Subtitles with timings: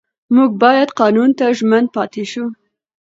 [0.35, 2.45] موږ باید قانون ته ژمن پاتې شو